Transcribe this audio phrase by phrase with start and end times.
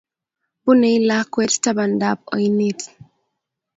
[0.63, 2.79] Bunei lakwet tapandap oinet